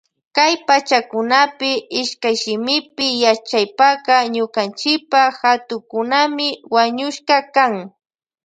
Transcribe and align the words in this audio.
Kay 0.35 0.53
pachakunapi 0.67 1.71
ishkayshimipi 2.01 3.07
yachaypaka 3.23 4.15
ñukanchipa 4.33 5.21
hatukukunami 5.39 6.47
wañushka 6.75 7.37
kan. 7.55 7.73